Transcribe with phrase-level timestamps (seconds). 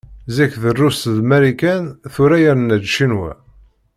[0.35, 3.31] Zik d Rrus d Marikan, tura yerna-d Ccinwa.